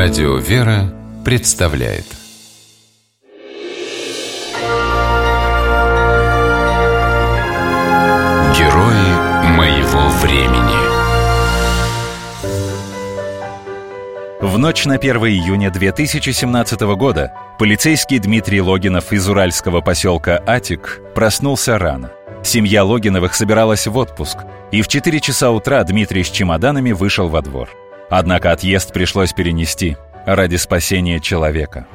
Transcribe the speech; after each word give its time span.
Радио 0.00 0.36
«Вера» 0.36 0.94
представляет 1.24 2.04
Герои 8.56 9.10
моего 9.56 10.08
времени 10.20 10.78
В 14.40 14.56
ночь 14.56 14.86
на 14.86 14.94
1 14.94 15.16
июня 15.16 15.72
2017 15.72 16.80
года 16.94 17.32
полицейский 17.58 18.20
Дмитрий 18.20 18.60
Логинов 18.60 19.12
из 19.12 19.28
уральского 19.28 19.80
поселка 19.80 20.40
Атик 20.46 21.00
проснулся 21.16 21.76
рано. 21.76 22.12
Семья 22.44 22.84
Логиновых 22.84 23.34
собиралась 23.34 23.88
в 23.88 23.96
отпуск, 23.96 24.38
и 24.70 24.80
в 24.82 24.86
4 24.86 25.18
часа 25.18 25.50
утра 25.50 25.82
Дмитрий 25.82 26.22
с 26.22 26.30
чемоданами 26.30 26.92
вышел 26.92 27.28
во 27.28 27.42
двор. 27.42 27.68
Однако 28.10 28.52
отъезд 28.52 28.92
пришлось 28.92 29.32
перенести 29.32 29.96
ради 30.26 30.56
спасения 30.56 31.20
человека. 31.20 31.86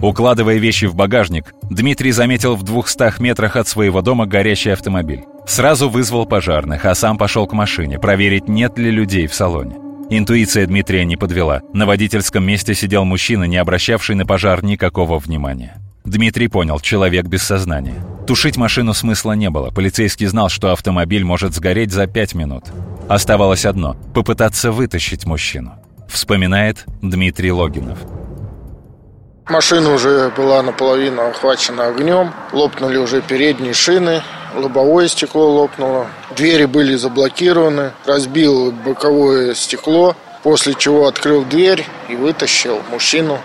Укладывая 0.00 0.56
вещи 0.56 0.86
в 0.86 0.94
багажник, 0.94 1.54
Дмитрий 1.68 2.12
заметил 2.12 2.56
в 2.56 2.62
двухстах 2.62 3.20
метрах 3.20 3.56
от 3.56 3.68
своего 3.68 4.00
дома 4.00 4.26
горящий 4.26 4.70
автомобиль. 4.70 5.24
Сразу 5.46 5.90
вызвал 5.90 6.26
пожарных, 6.26 6.84
а 6.86 6.94
сам 6.94 7.18
пошел 7.18 7.46
к 7.46 7.52
машине, 7.52 7.98
проверить, 7.98 8.48
нет 8.48 8.78
ли 8.78 8.90
людей 8.90 9.26
в 9.26 9.34
салоне. 9.34 9.76
Интуиция 10.08 10.66
Дмитрия 10.66 11.04
не 11.04 11.16
подвела. 11.16 11.62
На 11.72 11.86
водительском 11.86 12.44
месте 12.44 12.74
сидел 12.74 13.04
мужчина, 13.04 13.44
не 13.44 13.58
обращавший 13.58 14.16
на 14.16 14.26
пожар 14.26 14.64
никакого 14.64 15.18
внимания. 15.18 15.76
Дмитрий 16.04 16.48
понял, 16.48 16.80
человек 16.80 17.26
без 17.26 17.42
сознания. 17.42 17.94
Тушить 18.26 18.56
машину 18.56 18.94
смысла 18.94 19.32
не 19.32 19.50
было. 19.50 19.70
Полицейский 19.70 20.26
знал, 20.26 20.48
что 20.48 20.72
автомобиль 20.72 21.24
может 21.24 21.54
сгореть 21.54 21.92
за 21.92 22.06
пять 22.06 22.34
минут. 22.34 22.64
Оставалось 23.10 23.64
одно– 23.64 23.96
попытаться 24.14 24.70
вытащить 24.70 25.26
мужчину. 25.26 25.74
Вспоминает 26.08 26.84
Дмитрий 27.02 27.50
Логинов. 27.50 27.98
Машина 29.48 29.92
уже 29.94 30.30
была 30.36 30.62
наполовину 30.62 31.22
охвачена 31.22 31.88
огнем, 31.88 32.32
лопнули 32.52 32.98
уже 32.98 33.20
передние 33.20 33.72
шины, 33.72 34.22
лобовое 34.54 35.08
стекло 35.08 35.50
лопнуло, 35.50 36.06
двери 36.36 36.66
были 36.66 36.94
заблокированы, 36.94 37.90
разбил 38.06 38.70
боковое 38.70 39.54
стекло, 39.54 40.14
после 40.44 40.74
чего 40.74 41.08
открыл 41.08 41.44
дверь 41.44 41.84
и 42.08 42.14
вытащил 42.14 42.80
мужчину. 42.92 43.40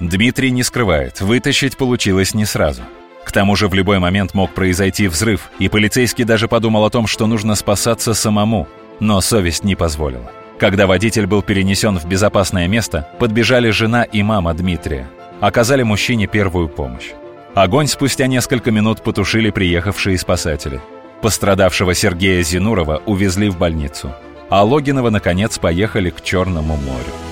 Дмитрий 0.00 0.50
не 0.50 0.64
скрывает, 0.64 1.20
вытащить 1.20 1.76
получилось 1.76 2.34
не 2.34 2.44
сразу. 2.44 2.82
К 3.28 3.32
тому 3.32 3.56
же 3.56 3.68
в 3.68 3.74
любой 3.74 3.98
момент 3.98 4.32
мог 4.32 4.54
произойти 4.54 5.06
взрыв, 5.06 5.50
и 5.58 5.68
полицейский 5.68 6.24
даже 6.24 6.48
подумал 6.48 6.86
о 6.86 6.90
том, 6.90 7.06
что 7.06 7.26
нужно 7.26 7.56
спасаться 7.56 8.14
самому, 8.14 8.66
но 9.00 9.20
совесть 9.20 9.64
не 9.64 9.74
позволила. 9.74 10.32
Когда 10.58 10.86
водитель 10.86 11.26
был 11.26 11.42
перенесен 11.42 11.98
в 11.98 12.06
безопасное 12.06 12.66
место, 12.68 13.06
подбежали 13.18 13.68
жена 13.68 14.04
и 14.04 14.22
мама 14.22 14.54
Дмитрия. 14.54 15.10
Оказали 15.42 15.82
мужчине 15.82 16.26
первую 16.26 16.70
помощь. 16.70 17.10
Огонь 17.54 17.86
спустя 17.86 18.26
несколько 18.28 18.70
минут 18.70 19.02
потушили 19.02 19.50
приехавшие 19.50 20.16
спасатели. 20.16 20.80
Пострадавшего 21.20 21.92
Сергея 21.92 22.42
Зинурова 22.42 23.02
увезли 23.04 23.50
в 23.50 23.58
больницу. 23.58 24.10
А 24.48 24.64
Логинова, 24.64 25.10
наконец, 25.10 25.58
поехали 25.58 26.08
к 26.08 26.22
Черному 26.22 26.78
морю. 26.78 27.27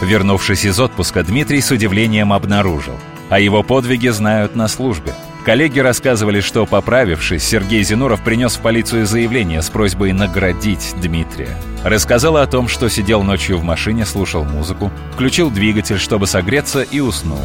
Вернувшись 0.00 0.64
из 0.64 0.78
отпуска, 0.78 1.22
Дмитрий 1.22 1.60
с 1.60 1.70
удивлением 1.70 2.32
обнаружил. 2.32 2.94
О 3.30 3.38
его 3.38 3.62
подвиге 3.62 4.12
знают 4.12 4.54
на 4.54 4.68
службе. 4.68 5.14
Коллеги 5.44 5.80
рассказывали, 5.80 6.40
что, 6.40 6.66
поправившись, 6.66 7.42
Сергей 7.42 7.82
Зинуров 7.82 8.22
принес 8.22 8.56
в 8.56 8.60
полицию 8.60 9.06
заявление 9.06 9.62
с 9.62 9.70
просьбой 9.70 10.12
наградить 10.12 10.94
Дмитрия. 11.00 11.56
Рассказал 11.84 12.36
о 12.36 12.46
том, 12.46 12.68
что 12.68 12.88
сидел 12.88 13.22
ночью 13.22 13.58
в 13.58 13.62
машине, 13.62 14.04
слушал 14.04 14.44
музыку, 14.44 14.90
включил 15.14 15.50
двигатель, 15.50 15.98
чтобы 15.98 16.26
согреться, 16.26 16.82
и 16.82 17.00
уснул. 17.00 17.40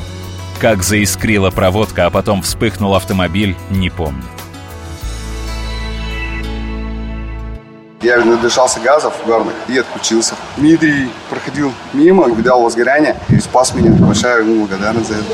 Как 0.59 0.83
заискрила 0.83 1.49
проводка, 1.49 2.05
а 2.05 2.09
потом 2.09 2.41
вспыхнул 2.41 2.95
автомобиль, 2.95 3.55
не 3.69 3.89
помнит. 3.89 4.23
Я 8.03 8.23
надышался 8.23 8.81
газов 8.81 9.13
горных 9.25 9.53
и 9.69 9.77
отключился. 9.77 10.35
Дмитрий 10.57 11.09
проходил 11.29 11.71
мимо, 11.93 12.25
увидал 12.25 12.61
возгорание 12.61 13.15
и 13.29 13.39
спас 13.39 13.73
меня. 13.73 13.91
Большая 13.91 14.41
ему 14.41 14.65
благодарность 14.65 15.07
за 15.07 15.15
это. 15.15 15.25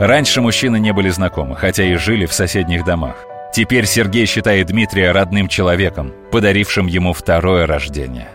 Раньше 0.00 0.42
мужчины 0.42 0.78
не 0.78 0.92
были 0.92 1.08
знакомы, 1.08 1.56
хотя 1.56 1.84
и 1.84 1.94
жили 1.94 2.26
в 2.26 2.34
соседних 2.34 2.84
домах. 2.84 3.24
Теперь 3.54 3.86
Сергей 3.86 4.26
считает 4.26 4.66
Дмитрия 4.66 5.12
родным 5.12 5.48
человеком, 5.48 6.12
подарившим 6.30 6.88
ему 6.88 7.14
второе 7.14 7.66
рождение. 7.66 8.28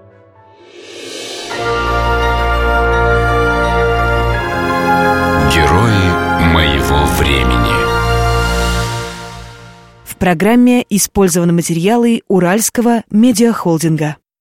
Программе 10.19 10.85
использованы 10.89 11.53
материалы 11.53 12.21
Уральского 12.27 13.03
медиахолдинга. 13.09 14.17